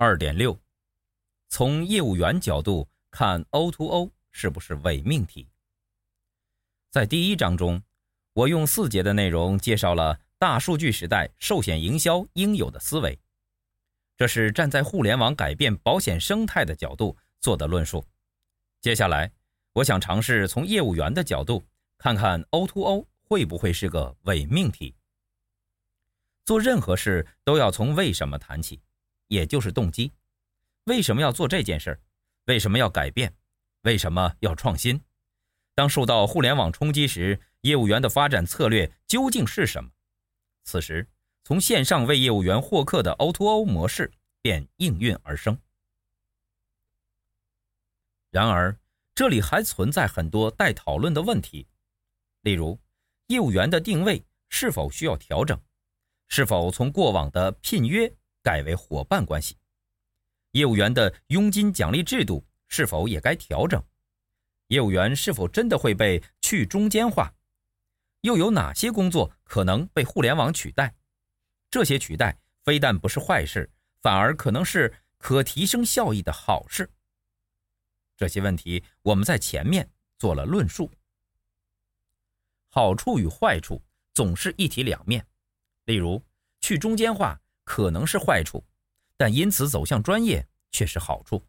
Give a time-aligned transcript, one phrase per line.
[0.00, 0.56] 二点六，
[1.48, 5.48] 从业务员角度看，O2O O 是不是伪命题？
[6.88, 7.82] 在第一章中，
[8.32, 13.18] 我用四节的内容介绍了大数据时代寿险营销应有的思维，
[14.16, 18.06] 这是站在互联网改变保险生态的角度做的论述。
[18.80, 19.32] 接下来，
[19.72, 21.64] 我想尝试从业务员的角度
[21.98, 24.94] 看看 O to O 会不会是个伪命题。
[26.44, 28.80] 做任何事都要从为什么谈起，
[29.28, 30.12] 也就是动机。
[30.84, 32.00] 为什么要做这件事？
[32.46, 33.34] 为什么要改变？
[33.82, 35.00] 为什么要创新？
[35.74, 39.90] 当受到互联网冲击时，业务员的发展策略究竟是什么？
[40.64, 41.08] 此时，
[41.44, 44.12] 从线上为业务员获客的 O2O 模式
[44.42, 45.58] 便应运而生。
[48.30, 48.78] 然而，
[49.14, 51.66] 这里还存在很多待讨论的问题，
[52.42, 52.78] 例如，
[53.28, 55.58] 业务员的定位是否需要调整？
[56.28, 58.12] 是否从过往的聘约
[58.48, 59.58] 改为伙伴关系？
[60.52, 63.84] 业务员的佣金奖励制度是否也该调整？
[64.68, 67.30] 业务员是否真的会被去中间化？
[68.22, 70.94] 又有哪些工作可能被互联网取代？
[71.70, 76.90] 这些取代非但不是坏事，反而可能是可提升效益的好事。
[78.16, 80.90] 这些问题我们在前面做了论述。
[82.70, 83.82] 好处与坏处
[84.14, 85.26] 总是一体两面。
[85.84, 86.24] 例如，
[86.62, 87.38] 去中间化
[87.68, 88.64] 可能是坏处，
[89.14, 91.44] 但因此走向专业却是好处。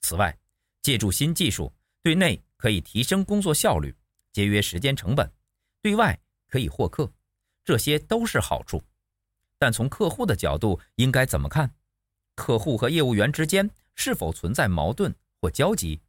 [0.00, 0.38] 此外，
[0.82, 1.70] 借助新技术。
[2.00, 3.92] 对内可以提升工作效率，
[4.32, 5.26] 节约时间成本；
[5.80, 7.12] 对外可以获客，
[7.64, 8.80] 这些都是好处。
[9.58, 11.68] 但从客户的角度，应该怎么看？
[12.36, 16.00] 客户和业务员之间是否存在矛盾或交集？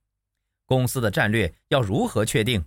[0.68, 2.64] 公司的战略要如何确定？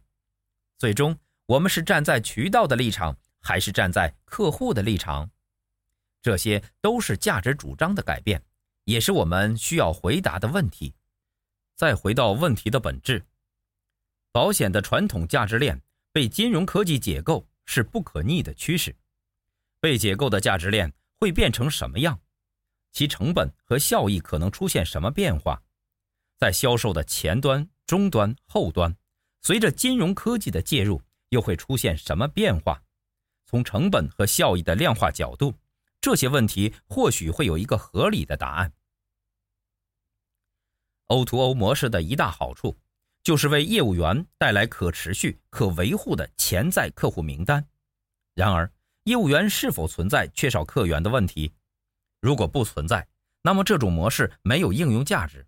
[0.79, 5.31] 最终，我们是站在渠道的立场，还是站在客户的立场？
[6.27, 8.43] 这些都是价值主张的改变，
[8.83, 10.93] 也是我们需要回答的问题。
[11.77, 13.25] 再回到问题的本质，
[14.33, 15.81] 保险的传统价值链
[16.11, 18.93] 被金融科技解构是不可逆的趋势。
[19.79, 22.19] 被解构的价值链会变成什么样？
[22.91, 25.63] 其成本和效益可能出现什么变化？
[26.41, 28.93] 在销售的前端、中端、后端，
[29.43, 32.83] 随着金融科技的介入，又会出现什么变化？
[33.45, 35.55] 从成本和效益的量化角度，
[36.07, 38.73] 这些问题或许会有一个合理的答案。
[41.09, 42.79] O2O 模式的一大好处，
[43.25, 47.67] 就是为业务员带来可持续、可维护的潜在客户名单。
[48.35, 48.73] 然而，
[49.03, 51.53] 业务员是否存在缺少客源的问题？
[52.21, 53.09] 如果不存在，
[53.43, 55.41] 那么这种模式没有应用价值；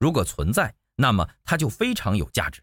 [0.00, 2.60] 如果存在，那么它就非常有价值。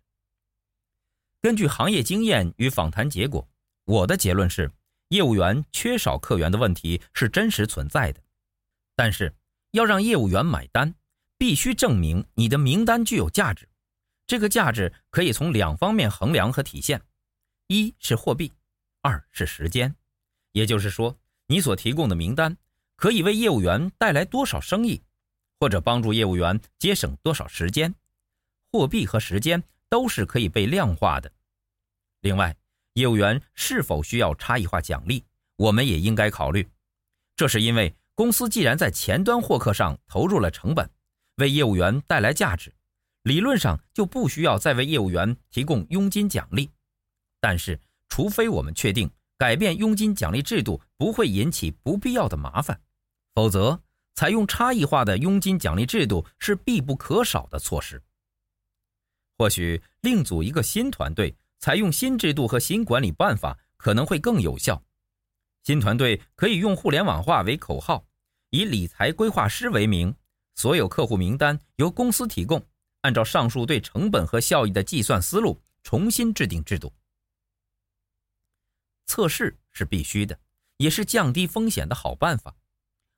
[1.42, 3.48] 根据行业经验与访谈结果，
[3.86, 4.70] 我的结论是，
[5.10, 8.22] 业务员缺少客源的问题是真实存在的。
[8.96, 9.32] 但是，
[9.72, 10.96] 要让业务员买单。
[11.40, 13.66] 必须证明你的名单具有价值，
[14.28, 17.02] 这个价值可以从两方面衡量和体现：
[17.68, 18.52] 一是货币，
[19.02, 19.96] 二是时间。
[20.52, 22.58] 也就是说，你所提供的名单
[22.98, 25.02] 可以为业务员带来多少生意，
[25.62, 27.96] 或者帮助业务员节省多少时间。
[28.70, 31.32] 货币和时间都是可以被量化的。
[32.20, 32.54] 另外，
[33.00, 35.24] 业务员是否需要差异化奖励，
[35.56, 36.70] 我们也应该考虑。
[37.36, 40.88] 这是因为公司既然在前端获客上投入了成本。
[41.38, 42.76] 为业务员带来价值，
[43.24, 46.70] 理论上就不需要再为业务员提供佣金奖励。
[47.40, 47.80] 但是，
[48.10, 52.82] 除非我们确定改变佣金奖励制度不会引起不必要的麻烦，
[53.34, 53.82] 否则
[54.16, 58.04] 采用差异化的佣金奖励制度是必不可少的措施。
[59.38, 64.84] 或许另组一个新团队，采用新制度和新管理办法可能会更有效。
[65.64, 68.06] 新团队可以用互联网化为口号，
[68.50, 70.16] 以理财规划师为名。
[70.56, 72.66] 所有客户名单由公司提供，
[73.02, 76.94] 按照上述对成本和效益的计算思路重新制定制度。
[79.06, 80.38] 测试是必须的，
[80.78, 82.56] 也是降低风险的好办法。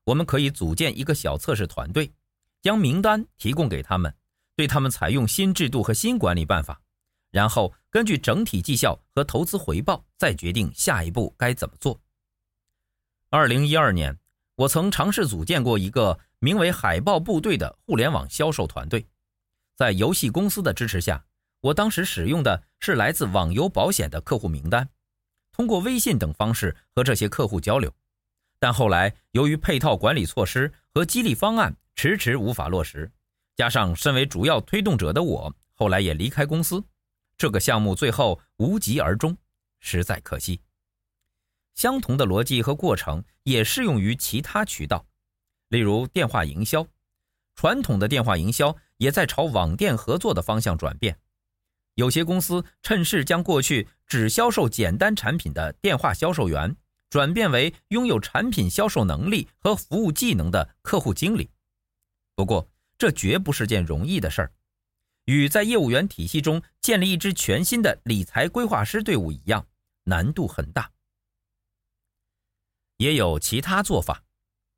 [0.03, 2.13] 我们可以组建一个小测试团队，
[2.61, 4.15] 将名单提供给他们，
[4.55, 6.81] 对他们采用新制度和新管理办法，
[7.31, 11.99] 然后根据整体绩效和投资回报再决定下一步该怎么做。
[13.29, 14.15] 二零一二年，
[14.55, 16.19] 我曾尝试组建过一个。
[16.43, 19.05] 名为“海豹部队”的互联网销售团队，
[19.75, 21.23] 在游戏公司的支持下，
[21.59, 24.89] 我当时使用的是来自网游保险的客户名单，
[25.51, 27.93] 通过微信等方式和这些客户交流。
[28.57, 33.11] 但后来由于配套管理措施和激励方案迟迟无法落实，
[33.55, 36.83] 加上身为主要推动者的我后来也离开公司，
[37.41, 39.35] 这个项目最后无疾而终，
[39.79, 40.61] 实在可惜。
[41.73, 45.03] 相同的逻辑和过程也适用于其他渠道。
[45.69, 46.85] 例如电话营销、
[47.55, 51.17] 传统的电话营销也在朝网店合作的方向转变。
[51.95, 56.75] 有些公司趁势将过去只销售简单产品的电话销售员，
[57.09, 61.49] 转变为拥有产品销售能力和服务技能的客户经理。
[62.35, 64.51] 不过，这绝不是件容易的事儿，
[65.25, 69.67] 与在业务员体系中建立一支全新的理财规划师队伍一样，
[70.03, 70.91] 难度很大。
[72.97, 74.23] 也有其他做法，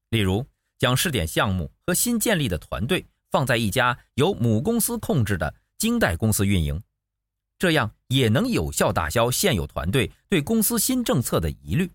[0.10, 0.46] 例如
[0.78, 6.82] 将试点项目和新建立的团队放在一家由母公司控制的经代公司运营。
[7.60, 11.90] 这样也能有效打消现有团队对公司新政策的疑虑，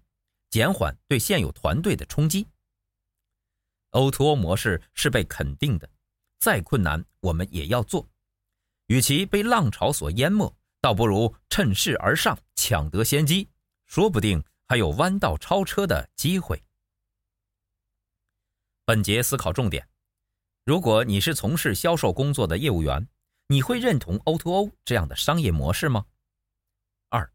[0.48, 2.46] 减缓对现有团队的冲击。
[3.90, 5.88] O2O 模式是被肯定的，
[6.38, 8.08] 再困难我们也要做。
[8.88, 13.48] 与其被浪潮所淹没，倒不如趁势而上，抢得先机，
[13.84, 16.62] 说不定还有弯道超车的机会。
[18.86, 19.86] 本节思考重点：
[20.64, 23.06] 如果你是从事销售工作的业务员，
[23.48, 26.06] 你会认同 O2O o 这样的商业模式吗？
[27.10, 27.30] 二，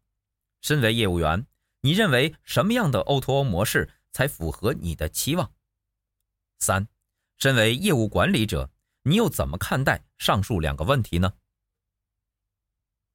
[0.60, 1.46] 身为业务员，
[1.82, 5.52] 你认为什么样的 O2O 模式才符合你的期望？
[6.58, 6.88] 三，
[7.38, 8.68] 身为业务管理者，
[9.02, 11.32] 你又怎么看待上述两个问题呢？